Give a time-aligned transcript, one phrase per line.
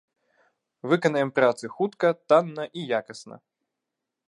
[0.93, 3.35] Выканаем працы хутка, танна і якасна.